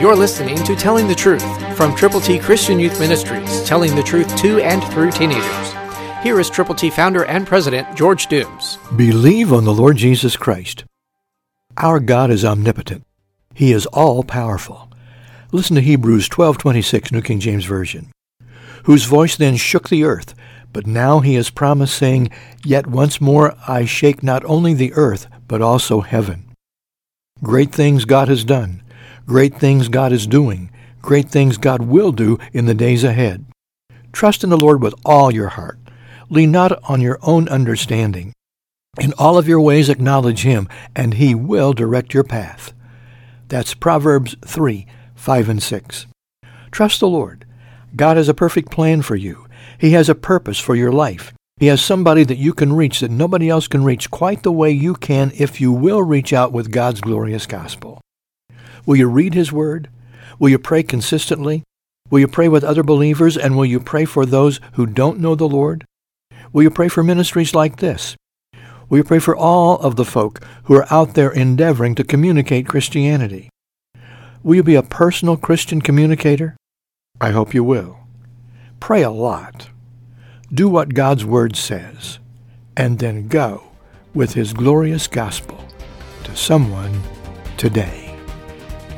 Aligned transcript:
You're 0.00 0.14
listening 0.14 0.62
to 0.62 0.76
Telling 0.76 1.08
the 1.08 1.14
Truth 1.16 1.76
from 1.76 1.92
Triple 1.96 2.20
T 2.20 2.38
Christian 2.38 2.78
Youth 2.78 3.00
Ministries, 3.00 3.64
telling 3.64 3.96
the 3.96 4.02
truth 4.04 4.36
to 4.36 4.60
and 4.60 4.80
through 4.92 5.10
teenagers. 5.10 5.72
Here 6.22 6.38
is 6.38 6.48
Triple 6.48 6.76
T 6.76 6.88
founder 6.88 7.24
and 7.24 7.44
president 7.44 7.96
George 7.96 8.28
Dooms. 8.28 8.78
Believe 8.94 9.52
on 9.52 9.64
the 9.64 9.74
Lord 9.74 9.96
Jesus 9.96 10.36
Christ. 10.36 10.84
Our 11.76 11.98
God 11.98 12.30
is 12.30 12.44
omnipotent. 12.44 13.02
He 13.54 13.72
is 13.72 13.86
all 13.86 14.22
powerful. 14.22 14.88
Listen 15.50 15.74
to 15.74 15.82
Hebrews 15.82 16.28
12:26 16.28 17.10
New 17.10 17.20
King 17.20 17.40
James 17.40 17.64
Version. 17.64 18.12
Whose 18.84 19.04
voice 19.04 19.34
then 19.34 19.56
shook 19.56 19.88
the 19.88 20.04
earth, 20.04 20.32
but 20.72 20.86
now 20.86 21.18
he 21.18 21.34
has 21.34 21.50
promised 21.50 21.98
saying, 21.98 22.30
Yet 22.64 22.86
once 22.86 23.20
more 23.20 23.56
I 23.66 23.84
shake 23.84 24.22
not 24.22 24.44
only 24.44 24.74
the 24.74 24.92
earth, 24.92 25.26
but 25.48 25.60
also 25.60 26.02
heaven. 26.02 26.44
Great 27.42 27.72
things 27.72 28.04
God 28.04 28.28
has 28.28 28.44
done. 28.44 28.82
Great 29.28 29.54
things 29.54 29.88
God 29.88 30.10
is 30.10 30.26
doing. 30.26 30.70
Great 31.02 31.28
things 31.28 31.58
God 31.58 31.82
will 31.82 32.12
do 32.12 32.38
in 32.54 32.64
the 32.64 32.72
days 32.72 33.04
ahead. 33.04 33.44
Trust 34.10 34.42
in 34.42 34.48
the 34.48 34.56
Lord 34.56 34.80
with 34.80 34.94
all 35.04 35.30
your 35.30 35.48
heart. 35.48 35.78
Lean 36.30 36.50
not 36.50 36.82
on 36.88 37.02
your 37.02 37.18
own 37.20 37.46
understanding. 37.46 38.32
In 38.98 39.12
all 39.18 39.36
of 39.36 39.46
your 39.46 39.60
ways 39.60 39.90
acknowledge 39.90 40.44
him, 40.44 40.66
and 40.96 41.12
he 41.12 41.34
will 41.34 41.74
direct 41.74 42.14
your 42.14 42.24
path. 42.24 42.72
That's 43.48 43.74
Proverbs 43.74 44.34
3, 44.46 44.86
5 45.14 45.48
and 45.50 45.62
6. 45.62 46.06
Trust 46.70 47.00
the 47.00 47.06
Lord. 47.06 47.44
God 47.94 48.16
has 48.16 48.30
a 48.30 48.34
perfect 48.34 48.70
plan 48.70 49.02
for 49.02 49.14
you. 49.14 49.46
He 49.76 49.90
has 49.90 50.08
a 50.08 50.14
purpose 50.14 50.58
for 50.58 50.74
your 50.74 50.90
life. 50.90 51.34
He 51.58 51.66
has 51.66 51.82
somebody 51.82 52.24
that 52.24 52.38
you 52.38 52.54
can 52.54 52.72
reach 52.72 53.00
that 53.00 53.10
nobody 53.10 53.50
else 53.50 53.68
can 53.68 53.84
reach 53.84 54.10
quite 54.10 54.42
the 54.42 54.50
way 54.52 54.70
you 54.70 54.94
can 54.94 55.32
if 55.34 55.60
you 55.60 55.70
will 55.70 56.02
reach 56.02 56.32
out 56.32 56.50
with 56.50 56.72
God's 56.72 57.02
glorious 57.02 57.44
gospel. 57.44 58.00
Will 58.88 58.96
you 58.96 59.06
read 59.06 59.34
His 59.34 59.52
Word? 59.52 59.90
Will 60.38 60.48
you 60.48 60.58
pray 60.58 60.82
consistently? 60.82 61.62
Will 62.08 62.20
you 62.20 62.26
pray 62.26 62.48
with 62.48 62.64
other 62.64 62.82
believers? 62.82 63.36
And 63.36 63.54
will 63.54 63.66
you 63.66 63.80
pray 63.80 64.06
for 64.06 64.24
those 64.24 64.60
who 64.72 64.86
don't 64.86 65.20
know 65.20 65.34
the 65.34 65.46
Lord? 65.46 65.84
Will 66.54 66.62
you 66.62 66.70
pray 66.70 66.88
for 66.88 67.02
ministries 67.02 67.54
like 67.54 67.76
this? 67.76 68.16
Will 68.88 68.96
you 68.96 69.04
pray 69.04 69.18
for 69.18 69.36
all 69.36 69.78
of 69.80 69.96
the 69.96 70.06
folk 70.06 70.42
who 70.64 70.74
are 70.74 70.90
out 70.90 71.12
there 71.12 71.30
endeavoring 71.30 71.96
to 71.96 72.02
communicate 72.02 72.66
Christianity? 72.66 73.50
Will 74.42 74.54
you 74.54 74.62
be 74.62 74.74
a 74.74 74.82
personal 74.82 75.36
Christian 75.36 75.82
communicator? 75.82 76.56
I 77.20 77.32
hope 77.32 77.52
you 77.52 77.64
will. 77.64 77.98
Pray 78.80 79.02
a 79.02 79.10
lot. 79.10 79.68
Do 80.50 80.66
what 80.66 80.94
God's 80.94 81.26
Word 81.26 81.56
says, 81.56 82.20
and 82.74 83.00
then 83.00 83.28
go 83.28 83.64
with 84.14 84.32
His 84.32 84.54
glorious 84.54 85.06
gospel 85.06 85.62
to 86.24 86.34
someone 86.34 87.02
today. 87.58 88.07